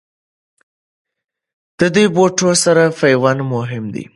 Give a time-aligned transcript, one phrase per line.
[1.79, 4.05] د دې بوټو سره پیوند مهم دی.